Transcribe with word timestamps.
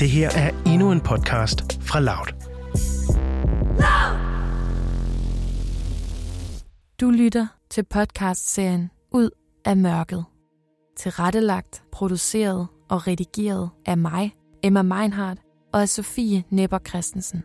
Det 0.00 0.10
her 0.10 0.30
er 0.30 0.62
endnu 0.66 0.92
en 0.92 1.00
podcast 1.00 1.82
fra 1.82 2.00
Loud. 2.00 2.26
Du 7.00 7.10
lytter 7.10 7.46
til 7.70 7.84
podcastserien 7.84 8.90
Ud 9.12 9.30
af 9.64 9.76
mørket. 9.76 10.24
Tilrettelagt, 10.96 11.82
produceret 11.92 12.68
og 12.90 13.06
redigeret 13.06 13.70
af 13.86 13.98
mig, 13.98 14.36
Emma 14.62 14.82
Meinhardt 14.82 15.40
og 15.72 15.82
af 15.82 15.88
Sofie 15.88 16.44
Nepper 16.50 16.78
Christensen. 16.88 17.42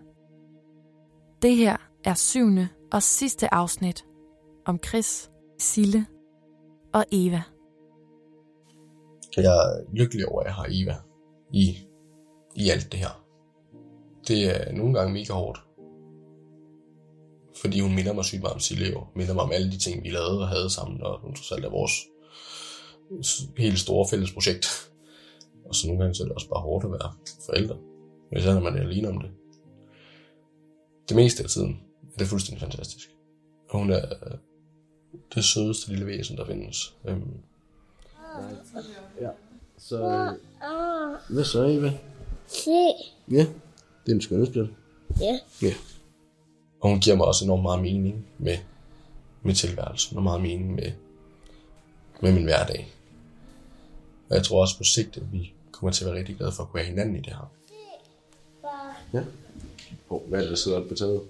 Det 1.42 1.56
her 1.56 1.78
er 2.06 2.14
syvende 2.14 2.68
og 2.92 3.04
sidste 3.04 3.54
afsnit 3.54 4.06
om 4.66 4.80
Chris, 4.88 5.30
Sille 5.60 6.06
og 6.94 7.06
Eva. 7.12 7.42
Jeg 9.38 9.44
er 9.44 9.94
lykkelig 9.94 10.28
over, 10.28 10.42
at 10.42 10.46
jeg 10.46 10.54
har 10.54 10.66
Eva 10.70 10.96
i, 11.54 11.78
i 12.56 12.70
alt 12.70 12.92
det 12.92 13.00
her. 13.00 13.26
Det 14.28 14.68
er 14.68 14.72
nogle 14.72 14.94
gange 14.94 15.14
mega 15.14 15.34
hårdt. 15.34 15.60
Fordi 17.62 17.80
hun 17.80 17.96
minder 17.96 18.14
mig 18.14 18.26
sygt 18.26 18.42
meget 18.42 18.54
om 18.54 18.60
Sille, 18.60 18.98
og 18.98 19.08
minder 19.16 19.34
mig 19.34 19.44
om 19.44 19.52
alle 19.52 19.72
de 19.72 19.78
ting, 19.78 20.04
vi 20.04 20.10
lavede 20.10 20.42
og 20.42 20.48
havde 20.48 20.70
sammen, 20.70 21.04
og 21.04 21.20
hun 21.20 21.36
trods 21.36 21.52
alt 21.52 21.66
er 21.66 21.70
vores 21.70 21.92
helt 23.58 23.80
store 23.80 24.08
fælles 24.10 24.32
projekt. 24.34 24.92
Og 25.66 25.76
så 25.76 25.88
nogle 25.88 26.02
gange 26.02 26.16
så 26.16 26.24
er 26.24 26.28
det 26.28 26.36
også 26.36 26.50
bare 26.50 26.62
hårdt 26.62 26.86
at 26.86 26.92
være 26.92 27.14
forældre. 27.46 27.78
Især 28.38 28.54
når 28.54 28.62
man 28.62 28.78
er 28.78 28.82
alene 28.82 29.08
om 29.10 29.20
det. 29.20 29.32
Det 31.10 31.16
meste 31.16 31.44
af 31.44 31.50
tiden 31.50 31.80
er 32.14 32.18
det 32.18 32.28
fuldstændig 32.28 32.62
fantastisk. 32.62 33.10
Og 33.70 33.80
hun 33.80 33.90
er 33.92 34.06
det 35.36 35.44
sødeste 35.44 35.90
lille 35.90 36.06
væsen, 36.06 36.38
der 36.38 36.46
findes. 36.46 36.96
Øhm, 37.06 37.38
Ja, 39.22 39.30
så... 39.78 40.04
Øh, 40.04 41.34
hvad 41.34 41.44
så, 41.44 41.64
Eva? 41.66 42.00
Se. 42.48 42.72
Ja, 43.32 43.46
det 44.06 44.12
er 44.12 44.16
en 44.16 44.22
skønhedsspil. 44.22 44.70
Ja. 45.20 45.40
Ja. 45.62 45.74
Og 46.82 46.90
hun 46.90 47.00
giver 47.00 47.16
mig 47.16 47.26
også 47.26 47.46
enormt 47.46 47.62
meget 47.64 47.82
mening 47.82 48.28
med, 48.38 48.58
med 49.44 49.54
tilværelsen, 49.56 50.18
og 50.18 50.24
meget 50.24 50.42
mening 50.42 50.76
med, 50.76 50.92
med 52.22 52.32
min 52.34 52.44
hverdag. 52.44 52.94
Og 54.30 54.36
jeg 54.36 54.44
tror 54.44 54.62
også 54.62 54.78
på 54.78 54.84
sigt, 54.84 55.18
at 55.18 55.34
vi 55.34 55.54
kommer 55.72 55.92
til 55.92 56.06
at 56.06 56.12
være 56.12 56.20
rigtig 56.20 56.38
glade 56.38 56.52
for 56.52 56.64
at 56.64 56.70
kunne 56.70 56.80
have 56.82 56.90
hinanden 56.90 57.16
i 57.16 57.20
det 57.20 57.34
her. 57.34 57.52
Ja. 59.14 59.24
Oh, 60.10 60.30
hvad 60.30 60.40
er 60.40 60.44
det, 60.44 60.50
der 60.50 60.56
sidder 60.58 60.78
oppe 60.78 60.90
på 60.90 60.96
taget? 60.96 61.22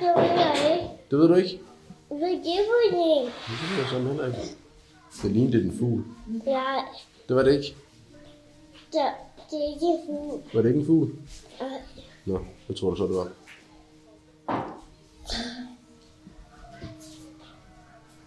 Det 0.00 0.08
ved 0.08 0.14
jeg 0.16 0.72
ikke. 0.74 0.88
Det 1.10 1.18
ved 1.18 1.28
du 1.28 1.34
ikke? 1.34 1.60
Hvad 2.08 2.18
er 2.28 2.36
det 2.36 2.66
for 2.68 2.94
en? 2.94 3.26
Det 3.26 3.70
ved 3.70 3.78
jeg 3.78 3.86
sådan 3.90 4.06
heller 4.06 4.26
ikke. 4.26 4.38
Det 5.22 5.30
lignede 5.30 5.64
en 5.64 5.78
fugl. 5.78 6.04
Ja, 6.46 6.74
Det 7.28 7.36
var 7.36 7.42
det 7.42 7.52
ikke. 7.54 7.76
der, 8.92 9.10
det 9.52 9.60
er 9.64 9.74
ikke 9.74 9.86
en 9.86 9.98
fugl. 10.06 10.42
Var 10.54 10.62
det 10.62 10.68
ikke 10.68 10.80
en 10.80 10.86
fugl? 10.86 11.08
Nej. 11.60 11.80
Nå, 12.26 12.38
hvad 12.66 12.76
tror 12.76 12.90
du 12.90 12.96
så, 12.96 13.06
det 13.06 13.14
var? 13.16 13.28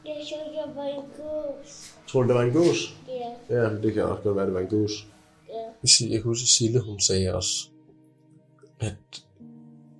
Jeg 0.06 0.16
synes, 0.26 0.42
jeg 0.56 0.76
var 0.76 0.84
en 0.84 1.04
gås. 1.18 1.96
Tror 2.08 2.22
du, 2.22 2.28
det 2.28 2.36
var 2.36 2.42
en 2.44 2.54
gås? 2.54 2.98
Ja, 3.08 3.56
Ja, 3.56 3.70
det 3.82 3.94
kan 3.94 4.04
også 4.04 4.24
godt 4.24 4.36
være, 4.36 4.46
det 4.46 4.54
var 4.54 4.60
en 4.60 4.68
gås. 4.68 5.08
ja. 5.50 6.06
Jeg 6.10 6.22
kan 6.22 6.24
huske, 6.24 6.44
at 6.44 6.48
Sille, 6.48 6.80
hun 6.80 7.00
sagde 7.00 7.36
også, 7.36 7.68
at, 8.80 9.24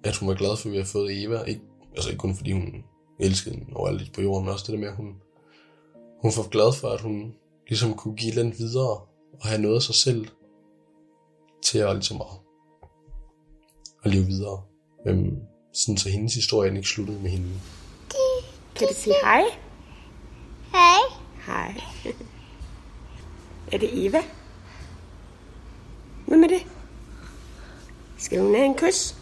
at 0.04 0.16
hun 0.18 0.30
var 0.30 0.36
glad 0.36 0.58
for, 0.58 0.70
at 0.70 0.74
vi 0.74 0.78
har 0.78 0.86
fået 0.86 1.24
Eva. 1.24 1.44
Ikke, 1.44 1.62
altså 1.96 2.10
ikke 2.10 2.20
kun 2.20 2.36
fordi 2.36 2.52
hun 2.52 2.84
elskede 3.20 3.56
hende 3.56 3.76
overalt 3.76 4.14
på 4.14 4.22
jorden, 4.22 4.46
men 4.46 4.54
også 4.54 4.66
det 4.68 4.74
der 4.74 4.80
med, 4.80 4.88
at 4.88 4.96
hun, 4.96 5.16
hun 6.22 6.32
var 6.38 6.50
glad 6.50 6.74
for, 6.74 6.88
at 6.88 7.02
hun 7.02 7.36
ligesom 7.68 7.94
kunne 7.94 8.16
give 8.16 8.36
den 8.42 8.54
videre 8.58 8.90
og 9.40 9.48
have 9.48 9.62
noget 9.62 9.76
af 9.76 9.82
sig 9.82 9.96
selv 9.96 10.28
til 11.66 11.78
at, 11.80 11.96
ligesom 11.96 12.22
at, 12.22 12.28
at 14.04 14.12
leve 14.12 14.26
videre. 14.26 14.62
Øhm, 15.08 15.38
sådan 15.74 15.98
så 15.98 16.10
hendes 16.10 16.34
historie 16.34 16.76
ikke 16.76 16.88
sluttede 16.88 17.20
med 17.20 17.30
hende. 17.30 17.50
Kan 18.76 18.88
du 18.88 18.94
sige 18.94 19.16
hej? 19.24 19.44
Hej. 20.72 21.00
Hej. 21.46 21.82
Er 23.72 23.78
det 23.78 24.06
Eva? 24.06 24.22
Hvem 26.28 26.44
er 26.44 26.48
det? 26.48 26.66
Skal 28.18 28.42
hun 28.42 28.56
have 28.56 28.66
en 28.66 28.76
kys? 28.76 29.16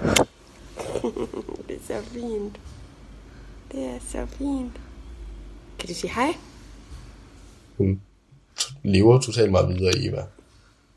det 1.68 1.76
er 1.76 1.86
så 1.86 2.02
fint. 2.02 2.60
Det 3.72 3.84
er 3.84 3.98
så 4.08 4.26
fint. 4.26 4.80
Kan 5.78 5.88
du 5.88 5.94
sige 5.94 6.14
hej? 6.14 6.34
Hun 7.78 8.00
lever 8.82 9.20
totalt 9.20 9.50
meget 9.50 9.68
videre 9.68 9.98
i 9.98 10.08
Eva. 10.08 10.26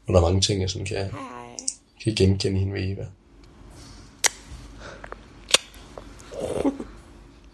Og 0.08 0.14
der 0.14 0.20
er 0.20 0.24
mange 0.24 0.42
ting, 0.42 0.62
jeg 0.62 0.70
sådan 0.70 0.86
kan, 0.86 0.98
Hej. 0.98 1.58
kan 2.04 2.16
genkende 2.16 2.60
hende 2.60 2.74
ved 2.74 2.92
Eva. 2.92 3.06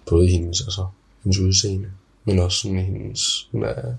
Både 0.09 0.27
hendes, 0.27 0.61
altså, 0.61 0.87
hendes 1.23 1.39
udseende, 1.39 1.91
men 2.25 2.39
også 2.39 2.57
sådan 2.57 2.77
hendes, 2.77 3.49
hun 3.51 3.63
er 3.63 3.95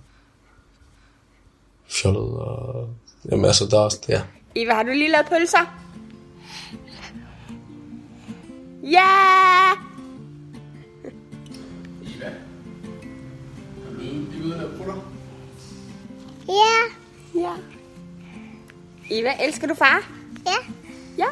fjollet 1.86 2.38
og, 2.38 2.88
jamen 3.30 3.44
altså, 3.44 3.66
der 3.66 3.78
er 3.78 3.82
også, 3.82 3.98
ja, 4.08 4.22
Eva, 4.54 4.74
har 4.74 4.82
du 4.82 4.90
lige 4.90 5.10
lavet 5.10 5.26
pølser? 5.26 5.80
Ja! 8.82 9.34
Ja. 16.48 17.40
Ja. 17.40 17.73
Eva, 19.10 19.30
elsker 19.40 19.68
du 19.68 19.74
far? 19.74 20.10
Ja. 20.46 20.58
Ja. 21.18 21.24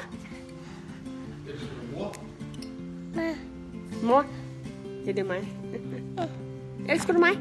Mor? 4.03 4.25
Ja, 5.06 5.12
det 5.12 5.19
er 5.19 5.25
mig. 5.25 5.49
elsker 6.88 7.12
du 7.12 7.19
mig? 7.19 7.38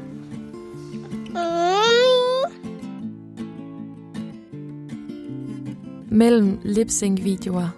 Mellem 6.10 6.58
lipsync-videoer 6.62 7.68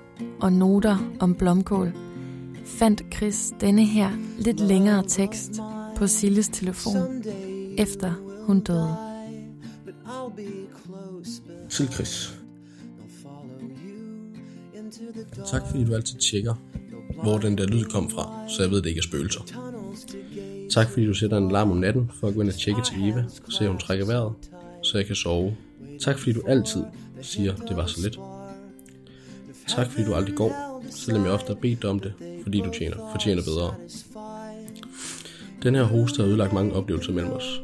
og 0.41 0.53
noter 0.53 0.97
om 1.21 1.35
blomkål 1.35 1.93
fandt 2.65 3.03
Chris 3.15 3.53
denne 3.61 3.85
her 3.85 4.11
lidt 4.39 4.61
længere 4.61 5.05
tekst 5.09 5.51
på 5.97 6.07
Silles 6.07 6.49
telefon, 6.49 7.25
efter 7.79 8.13
hun 8.47 8.61
døde. 8.61 8.97
til 11.71 11.93
Chris. 11.93 12.35
Tak 15.51 15.63
fordi 15.71 15.85
du 15.85 15.95
altid 15.95 16.19
tjekker, 16.19 16.55
hvor 17.23 17.39
den 17.39 17.59
der 17.59 17.67
lyd 17.67 17.85
kom 17.85 18.11
fra, 18.11 18.49
så 18.49 18.63
jeg 18.63 18.71
ved, 18.71 18.83
det 18.83 18.89
ikke 18.89 18.99
er 18.99 19.03
spøgelser. 19.03 19.41
Tak 20.71 20.89
fordi 20.91 21.07
du 21.07 21.15
sætter 21.15 21.39
en 21.39 21.49
alarm 21.49 21.71
om 21.71 21.77
natten 21.77 22.11
for 22.21 22.29
at 22.29 22.35
gå 22.35 22.41
ind 22.41 22.49
og 22.49 22.55
tjekke 22.55 22.83
til 22.83 23.09
Eva, 23.09 23.25
se 23.49 23.65
om 23.67 23.71
hun 23.71 23.79
trækker 23.79 24.07
vejret, 24.07 24.33
så 24.83 24.99
jeg 24.99 25.07
kan 25.07 25.17
sove. 25.17 25.57
Tak 26.01 26.19
fordi 26.19 26.33
du 26.33 26.43
altid 26.49 26.83
siger, 27.23 27.55
det 27.55 27.77
var 27.77 27.87
så 27.87 28.01
let. 28.03 28.19
Tak 29.69 29.91
fordi 29.91 30.05
du 30.05 30.15
aldrig 30.15 30.35
går, 30.35 30.83
selvom 30.91 31.25
jeg 31.25 31.33
ofte 31.33 31.47
har 31.47 31.55
bedt 31.55 31.83
dig 31.83 31.91
om 31.91 32.01
det, 32.01 32.13
fordi 32.43 32.59
du 32.59 32.71
tjener, 32.79 32.97
fortjener 33.13 33.43
bedre. 33.43 33.75
Den 35.63 35.75
her 35.75 35.83
hoste 35.83 36.17
har 36.17 36.29
ødelagt 36.29 36.53
mange 36.53 36.73
oplevelser 36.73 37.13
mellem 37.13 37.33
os, 37.33 37.61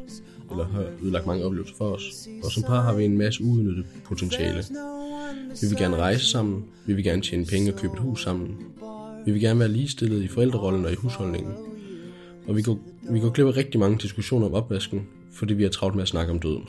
eller 0.51 0.65
har 0.67 0.87
ødelagt 1.03 1.27
mange 1.27 1.45
oplevelser 1.45 1.75
for 1.77 1.85
os, 1.85 2.29
og 2.45 2.53
som 2.53 2.63
par 2.63 2.83
har 2.83 2.95
vi 2.95 3.05
en 3.05 3.19
masse 3.19 3.45
uudnyttet 3.45 3.87
potentiale. 4.05 4.65
Vi 5.61 5.67
vil 5.69 5.77
gerne 5.79 5.97
rejse 5.97 6.27
sammen, 6.27 6.65
vi 6.87 6.93
vil 6.93 7.05
gerne 7.05 7.23
tjene 7.23 7.47
penge 7.47 7.73
og 7.73 7.79
købe 7.79 7.93
et 7.93 7.99
hus 7.99 8.23
sammen. 8.23 8.57
Vi 9.27 9.33
vil 9.33 9.41
gerne 9.41 9.61
være 9.61 9.69
ligestillede 9.69 10.25
i 10.25 10.29
forældrerollen 10.29 10.85
og 10.85 10.93
i 10.93 10.95
husholdningen. 10.95 11.53
Og 12.49 12.57
vi 12.57 12.63
går, 12.63 12.79
vi 13.11 13.21
går 13.21 13.31
glip 13.31 13.47
af 13.47 13.57
rigtig 13.57 13.81
mange 13.81 13.99
diskussioner 13.99 14.47
om 14.47 14.55
opvasken, 14.55 15.09
fordi 15.33 15.55
vi 15.55 15.63
har 15.63 15.71
travlt 15.71 15.95
med 15.95 16.03
at 16.03 16.09
snakke 16.09 16.33
om 16.33 16.39
døden. 16.39 16.69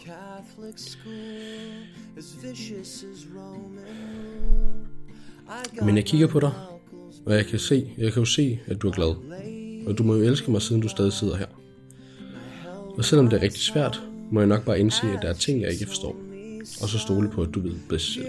Men 5.81 5.95
jeg 5.95 6.06
kigger 6.06 6.28
på 6.28 6.39
dig, 6.39 6.51
og 7.25 7.33
jeg 7.33 7.45
kan 7.45 7.60
se, 7.60 7.94
jeg 7.98 8.13
kan 8.13 8.22
jo 8.22 8.25
se, 8.25 8.60
at 8.66 8.81
du 8.81 8.88
er 8.88 8.92
glad. 8.92 9.16
Og 9.88 9.98
du 9.98 10.04
må 10.04 10.16
jo 10.16 10.22
elske 10.22 10.51
mig, 10.51 10.62
siden 10.62 10.81
du 10.81 10.88
stadig 10.88 11.13
sidder 11.13 11.36
her. 11.38 11.45
Og 13.01 13.06
selvom 13.06 13.30
det 13.30 13.38
er 13.38 13.44
rigtig 13.44 13.62
svært, 13.62 14.01
må 14.31 14.39
jeg 14.39 14.48
nok 14.48 14.65
bare 14.65 14.80
indse, 14.80 15.07
at 15.07 15.19
der 15.21 15.30
er 15.30 15.33
ting, 15.33 15.62
jeg 15.62 15.71
ikke 15.71 15.86
forstår. 15.86 16.15
Og 16.81 16.89
så 16.89 17.00
stole 17.00 17.30
på, 17.30 17.42
at 17.42 17.50
du 17.53 17.59
ved 17.59 17.75
bedst 17.89 18.13
selv. 18.13 18.25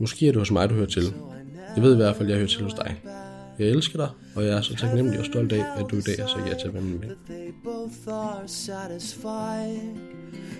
Måske 0.00 0.28
er 0.28 0.32
det 0.32 0.40
hos 0.40 0.50
mig, 0.50 0.70
du 0.70 0.74
hører 0.74 0.86
til. 0.86 1.02
Jeg 1.76 1.82
ved 1.82 1.92
i 1.92 1.96
hvert 1.96 2.16
fald, 2.16 2.28
at 2.28 2.30
jeg 2.30 2.38
hører 2.38 2.48
til 2.48 2.62
hos 2.62 2.74
dig. 2.74 3.02
Jeg 3.58 3.66
elsker 3.68 3.96
dig, 3.98 4.08
og 4.34 4.44
jeg 4.44 4.52
er 4.52 4.60
så 4.60 4.76
taknemmelig 4.76 5.20
og 5.20 5.26
stolt 5.26 5.52
af, 5.52 5.64
at 5.76 5.86
du 5.90 5.96
i 5.96 6.00
dag 6.00 6.16
har 6.18 6.26
sagt 6.26 6.48
ja 6.48 6.54
til 6.58 6.68
at 6.68 6.74
være 6.74 6.82
min. 6.82 7.04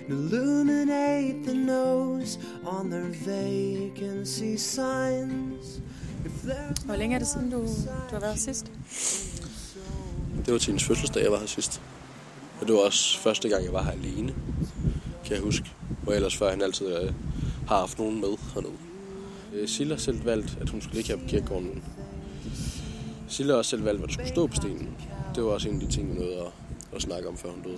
Illuminate 0.09 1.43
the 1.47 1.65
nose 1.65 2.39
on 2.65 2.91
their 2.91 3.07
vacancy 3.25 4.55
signs. 4.57 5.81
Hvor 6.85 6.95
længe 6.95 7.15
er 7.15 7.19
det 7.19 7.27
siden, 7.27 7.51
du, 7.51 7.57
du 7.57 8.11
har 8.11 8.19
været 8.19 8.39
sidst? 8.39 8.71
Det 10.45 10.53
var 10.53 10.59
til 10.59 10.67
hendes 10.67 10.83
fødselsdag, 10.83 11.23
jeg 11.23 11.31
var 11.31 11.39
her 11.39 11.45
sidst. 11.45 11.81
Og 12.61 12.67
det 12.67 12.75
var 12.75 12.81
også 12.81 13.19
første 13.19 13.49
gang, 13.49 13.65
jeg 13.65 13.73
var 13.73 13.83
her 13.83 13.91
alene. 13.91 14.35
kan 15.25 15.35
jeg 15.35 15.41
huske. 15.41 15.65
Hvor 16.03 16.13
ellers 16.13 16.37
før 16.37 16.49
han 16.49 16.61
altid 16.61 16.95
øh, 16.95 17.13
har 17.67 17.79
haft 17.79 17.99
nogen 17.99 18.21
med 18.21 18.37
hernede. 18.53 18.73
Øh, 19.53 19.67
Silla 19.67 19.93
har 19.93 19.99
selv 19.99 20.25
valgt, 20.25 20.57
at 20.61 20.69
hun 20.69 20.81
skulle 20.81 20.95
ligge 20.95 21.09
her 21.09 21.17
på 21.17 21.27
kirkegården. 21.27 21.83
Silla 23.27 23.53
har 23.53 23.57
også 23.57 23.69
selv 23.69 23.85
valgt, 23.85 23.99
hvad 23.99 24.07
der 24.07 24.13
skulle 24.13 24.27
stå 24.29 24.47
på 24.47 24.55
stenen. 24.55 24.97
Det 25.35 25.43
var 25.43 25.49
også 25.49 25.69
en 25.69 25.81
af 25.81 25.87
de 25.87 25.93
ting, 25.93 26.09
vi 26.09 26.19
nåede 26.19 26.37
at, 26.39 26.51
at 26.95 27.01
snakke 27.01 27.27
om, 27.27 27.37
før 27.37 27.49
hun 27.49 27.61
døde. 27.61 27.77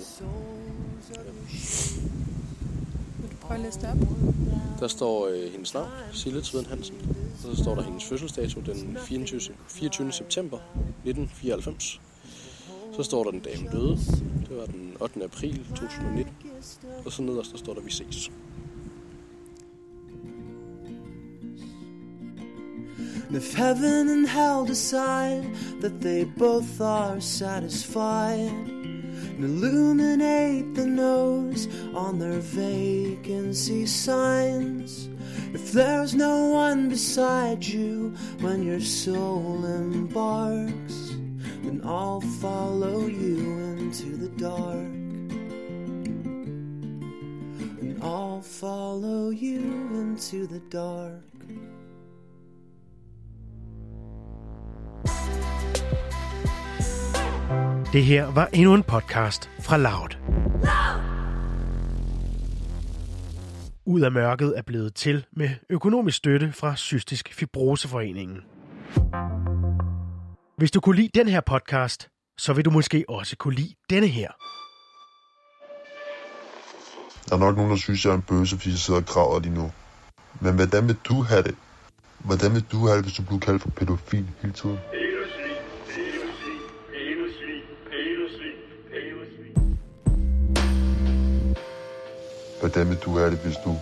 Vil 3.21 3.31
du 3.31 3.35
prøve 3.41 3.57
at 3.57 3.65
læse 3.65 3.79
det 3.81 3.89
op? 3.89 4.07
Der 4.79 4.87
står 4.87 5.27
øh, 5.27 5.51
hendes 5.51 5.73
navn, 5.73 5.89
Sille 6.13 6.41
Tveden 6.43 6.65
Hansen. 6.65 6.95
Og 7.45 7.55
så 7.55 7.63
står 7.63 7.75
der 7.75 7.81
hendes 7.81 8.03
fødselsdato 8.03 8.61
den 8.61 8.97
24. 9.05 9.41
24. 9.67 10.11
september 10.11 10.57
1994. 10.57 12.01
Så 12.95 13.03
står 13.03 13.23
der 13.23 13.31
den 13.31 13.41
hun 13.57 13.67
døde. 13.71 13.97
Det 14.49 14.57
var 14.57 14.65
den 14.65 14.95
8. 14.99 15.23
april 15.23 15.65
2019. 15.75 16.33
Og 17.05 17.11
så 17.11 17.21
nederst, 17.21 17.51
der 17.51 17.57
står 17.57 17.73
der, 17.73 17.81
vi 17.81 17.91
ses. 17.91 18.31
If 23.31 23.55
heaven 23.55 24.09
and 24.09 24.27
hell 24.27 24.65
decide 24.67 25.43
that 25.81 26.01
they 26.01 26.25
both 26.37 26.81
are 26.81 27.21
satisfied, 27.21 28.49
and 29.39 29.43
illuminate 29.43 30.75
the 30.75 30.85
nose 30.85 31.67
on 31.95 32.19
their 32.19 32.41
vacancy 32.41 33.85
signs. 33.85 35.09
If 35.53 35.71
there's 35.71 36.13
no 36.13 36.49
one 36.49 36.89
beside 36.89 37.63
you 37.63 38.13
when 38.41 38.63
your 38.63 38.81
soul 38.81 39.63
embarks, 39.65 41.08
then 41.63 41.81
I'll 41.83 42.21
follow 42.41 43.07
you 43.07 43.59
into 43.77 44.17
the 44.17 44.31
dark. 44.39 44.99
And 47.81 48.03
I'll 48.03 48.41
follow 48.41 49.31
you 49.31 49.61
into 50.01 50.47
the 50.47 50.61
dark. 50.71 51.29
Det 57.93 58.03
her 58.03 58.25
var 58.25 58.49
endnu 58.53 58.73
en 58.73 58.83
podcast 58.83 59.49
fra 59.59 59.77
Loud. 59.77 60.17
Ud 63.85 64.01
af 64.01 64.11
mørket 64.11 64.53
er 64.57 64.61
blevet 64.61 64.95
til 64.95 65.25
med 65.31 65.49
økonomisk 65.69 66.17
støtte 66.17 66.51
fra 66.51 66.75
Cystisk 66.75 67.33
Fibroseforeningen. 67.33 68.37
Hvis 70.59 70.71
du 70.71 70.79
kunne 70.79 70.95
lide 70.95 71.09
den 71.15 71.27
her 71.27 71.41
podcast, 71.41 72.09
så 72.37 72.53
vil 72.53 72.65
du 72.65 72.71
måske 72.71 73.05
også 73.09 73.35
kunne 73.37 73.55
lide 73.55 73.73
denne 73.89 74.07
her. 74.07 74.31
Der 77.29 77.35
er 77.35 77.39
nok 77.39 77.55
nogen, 77.55 77.71
der 77.71 77.77
synes, 77.77 78.05
jeg 78.05 78.11
er 78.11 78.15
en 78.15 78.21
bøse, 78.21 78.57
fordi 78.57 78.69
jeg 78.69 78.77
sidder 78.77 78.99
og 78.99 79.05
graver 79.05 79.39
lige 79.39 79.53
nu. 79.53 79.71
Men 80.41 80.55
hvordan 80.55 80.87
vil 80.87 80.97
du 81.09 81.21
have 81.21 81.43
det? 81.43 81.55
Hvordan 82.17 82.53
vil 82.53 82.65
du 82.71 82.87
have 82.87 82.97
det, 82.97 83.05
hvis 83.05 83.13
du 83.13 83.23
bliver 83.23 83.39
kaldt 83.39 83.61
for 83.61 83.69
pædofil 83.69 84.27
hele 84.41 84.53
tiden? 84.53 84.79
Hvordan 92.59 92.89
vil 92.89 92.97
du 92.97 93.17
have 93.17 93.31
det, 93.31 93.39
hvis 93.39 93.57
du 93.65 93.75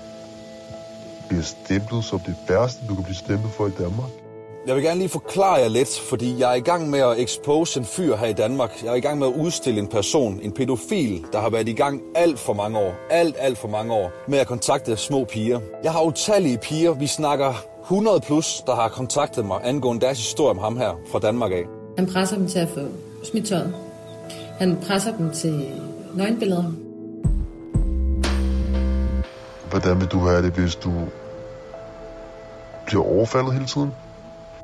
bliver 1.28 1.44
stemplet 1.44 2.04
som 2.04 2.20
det 2.20 2.36
værste, 2.50 2.88
du 2.88 2.96
kan 2.96 3.04
blive 3.04 3.16
stemplet 3.16 3.52
for 3.52 3.68
i 3.68 3.72
Danmark? 3.72 4.27
Jeg 4.68 4.76
vil 4.76 4.84
gerne 4.84 5.00
lige 5.00 5.10
forklare 5.10 5.54
jer 5.54 5.68
lidt, 5.68 6.00
fordi 6.10 6.40
jeg 6.40 6.52
er 6.52 6.56
i 6.56 6.60
gang 6.60 6.90
med 6.90 7.00
at 7.00 7.20
expose 7.20 7.80
en 7.80 7.86
fyr 7.86 8.16
her 8.16 8.28
i 8.28 8.34
Danmark. 8.34 8.84
Jeg 8.84 8.92
er 8.92 8.96
i 8.96 9.00
gang 9.00 9.20
med 9.20 9.28
at 9.28 9.34
udstille 9.34 9.80
en 9.80 9.88
person, 9.88 10.40
en 10.44 10.52
pædofil, 10.52 11.26
der 11.34 11.40
har 11.40 11.50
været 11.50 11.70
i 11.70 11.74
gang 11.74 12.02
alt 12.16 12.40
for 12.40 12.54
mange 12.54 12.78
år, 12.80 12.94
alt, 13.10 13.36
alt 13.40 13.58
for 13.58 13.68
mange 13.68 13.94
år, 13.94 14.12
med 14.28 14.40
at 14.40 14.48
kontakte 14.48 14.98
små 14.98 15.24
piger. 15.24 15.60
Jeg 15.84 15.92
har 15.92 16.04
utallige 16.04 16.58
piger, 16.58 16.92
vi 16.92 17.08
snakker 17.08 17.54
100 17.82 18.20
plus, 18.20 18.62
der 18.66 18.76
har 18.76 18.90
kontaktet 18.90 19.46
mig 19.46 19.60
angående 19.64 20.02
deres 20.06 20.18
historie 20.18 20.50
om 20.50 20.58
ham 20.58 20.78
her 20.78 21.00
fra 21.12 21.20
Danmark 21.20 21.52
af. 21.52 21.64
Han 21.98 22.08
presser 22.14 22.36
dem 22.36 22.48
til 22.48 22.60
at 22.60 22.70
få 22.70 22.82
smidt 23.24 23.48
tøjet. 23.48 23.76
Han 24.60 24.78
presser 24.88 25.18
dem 25.18 25.32
til 25.32 25.70
nøgenbilleder. 26.16 26.72
Hvordan 29.70 30.00
vil 30.00 30.08
du 30.08 30.20
have 30.20 30.42
det, 30.42 30.52
hvis 30.52 30.76
du 30.76 30.92
bliver 32.86 33.04
overfaldet 33.04 33.54
hele 33.54 33.66
tiden? 33.66 33.92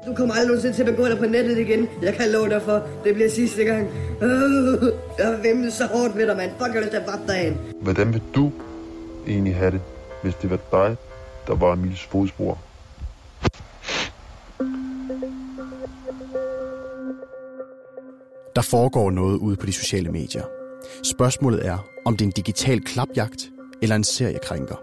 Du 0.07 0.13
kommer 0.15 0.33
aldrig 0.33 0.47
nogensinde 0.47 0.75
til 0.75 0.83
at 0.83 0.95
begå 0.95 1.07
dig 1.07 1.17
på 1.17 1.25
nettet 1.25 1.57
igen. 1.57 1.89
Jeg 2.01 2.13
kan 2.13 2.29
love 2.29 2.49
dig 2.49 2.61
for, 2.61 2.87
det 3.03 3.13
bliver 3.13 3.29
sidste 3.29 3.63
gang. 3.63 3.87
Øh, 4.21 4.83
jeg 5.17 5.25
har 5.25 5.41
vemmet 5.43 5.73
så 5.73 5.85
hårdt 5.85 6.15
med 6.15 6.27
dig, 6.27 6.37
mand. 6.37 6.51
Fuck, 6.51 6.73
jeg 6.73 6.81
lyst 6.81 6.91
til 6.91 6.97
at 6.97 7.19
dig 7.27 7.37
af. 7.37 7.53
Hvordan 7.81 8.13
vil 8.13 8.21
du 8.35 8.51
egentlig 9.27 9.55
have 9.55 9.71
det, 9.71 9.81
hvis 10.23 10.35
det 10.35 10.49
var 10.49 10.59
dig, 10.71 10.95
der 11.47 11.55
var 11.55 11.73
Emils 11.73 12.03
fodspor? 12.03 12.57
Der 18.55 18.61
foregår 18.61 19.11
noget 19.11 19.37
ude 19.37 19.55
på 19.55 19.65
de 19.65 19.73
sociale 19.73 20.11
medier. 20.11 20.43
Spørgsmålet 21.03 21.67
er, 21.67 21.77
om 22.05 22.17
det 22.17 22.25
er 22.25 22.27
en 22.27 22.33
digital 22.35 22.81
klapjagt 22.81 23.49
eller 23.81 23.95
en 23.95 24.03
seriekrænker. 24.03 24.75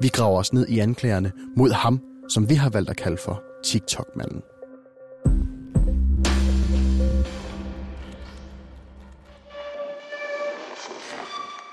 Vi 0.00 0.08
graver 0.08 0.38
os 0.38 0.52
ned 0.52 0.66
i 0.68 0.78
anklagerne 0.78 1.32
mod 1.56 1.70
ham, 1.70 2.00
som 2.28 2.48
vi 2.48 2.54
har 2.54 2.70
valgt 2.70 2.90
at 2.90 2.96
kalde 2.96 3.16
for 3.16 3.42
TikTok-manden. 3.64 4.42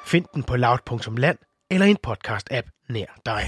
Find 0.05 0.25
den 0.33 0.43
på 0.43 0.55
loud.land 0.55 1.37
eller 1.71 1.85
en 1.85 1.97
podcast-app 2.07 2.67
nær 2.89 3.17
dig. 3.25 3.43